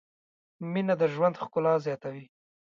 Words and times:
مینه 0.71 0.95
د 1.01 1.03
ژوند 1.13 1.35
ښکلا 1.41 1.73
زیاته 1.85 2.07
کوي. 2.13 2.25